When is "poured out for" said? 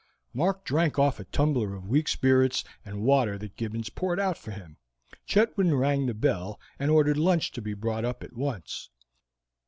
3.91-4.49